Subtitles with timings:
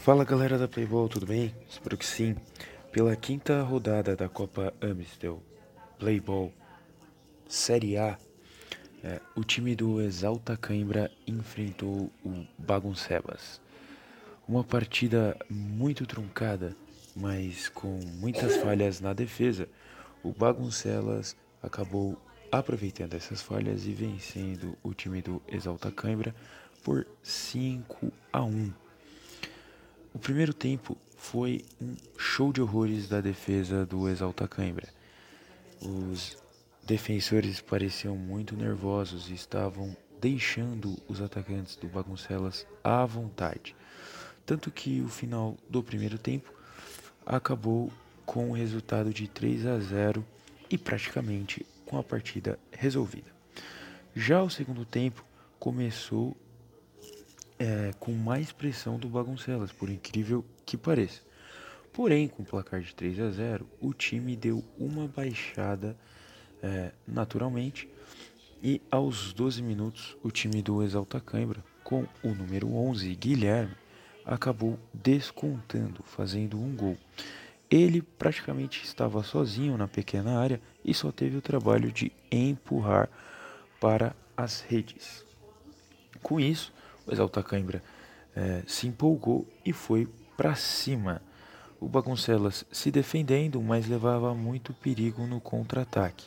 [0.00, 1.54] Fala galera da Playball, tudo bem?
[1.68, 2.34] Espero que sim.
[2.90, 5.42] Pela quinta rodada da Copa Amistel
[5.98, 6.50] Playball
[7.46, 8.16] Série A,
[9.04, 13.60] é, o time do Exalta Cãibra enfrentou o Baguncebas.
[14.48, 16.74] Uma partida muito truncada,
[17.14, 19.68] mas com muitas falhas na defesa.
[20.22, 22.16] O Baguncelas acabou
[22.50, 26.34] aproveitando essas falhas e vencendo o time do Exalta Cãibra
[26.82, 28.87] por 5 a 1.
[30.18, 34.88] O primeiro tempo foi um show de horrores da defesa do Exalta Cãibra.
[35.80, 36.36] Os
[36.84, 43.76] defensores pareciam muito nervosos e estavam deixando os atacantes do Baguncelas à vontade.
[44.44, 46.52] Tanto que o final do primeiro tempo
[47.24, 47.88] acabou
[48.26, 50.26] com o resultado de 3 a 0
[50.68, 53.30] e praticamente com a partida resolvida.
[54.16, 55.24] Já o segundo tempo
[55.60, 56.36] começou
[57.58, 61.20] é, com mais pressão do Baguncelas, por incrível que pareça.
[61.92, 65.96] Porém, com o placar de 3 a 0, o time deu uma baixada
[66.62, 67.88] é, naturalmente
[68.62, 73.74] e aos 12 minutos o time do Exalta Cãibra, com o número 11, Guilherme,
[74.24, 76.96] acabou descontando, fazendo um gol.
[77.70, 83.08] Ele praticamente estava sozinho na pequena área e só teve o trabalho de empurrar
[83.80, 85.24] para as redes.
[86.22, 86.72] Com isso,
[87.08, 87.82] o Exalta Cãibra
[88.36, 90.06] é, se empolgou e foi
[90.36, 91.22] para cima.
[91.80, 96.26] O Baguncelas se defendendo, mas levava muito perigo no contra-ataque.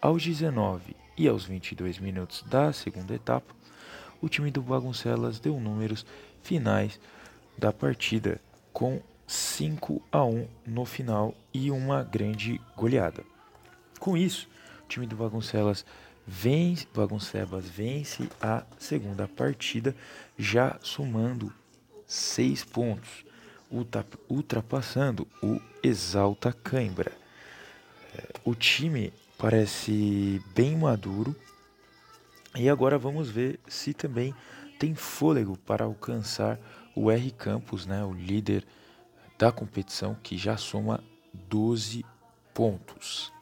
[0.00, 3.54] Aos 19 e aos 22 minutos da segunda etapa,
[4.20, 6.04] o time do Baguncelas deu números
[6.42, 6.98] finais
[7.56, 8.40] da partida
[8.72, 13.22] com 5 a 1 no final e uma grande goleada.
[13.98, 14.48] Com isso,
[14.84, 15.84] o time do Baguncelas
[16.32, 19.96] vence, Baguncebas vence a segunda partida,
[20.38, 21.52] já somando
[22.06, 23.24] seis pontos,
[24.28, 27.10] ultrapassando o Exalta Cãibra.
[28.16, 31.34] É, o time parece bem maduro
[32.54, 34.32] e agora vamos ver se também
[34.78, 36.60] tem fôlego para alcançar
[36.94, 38.64] o R Campos, né, o líder
[39.36, 41.02] da competição, que já soma
[41.48, 42.04] 12
[42.54, 43.32] pontos.